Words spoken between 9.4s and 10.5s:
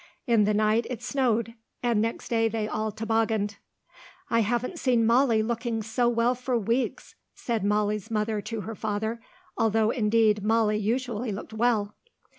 though indeed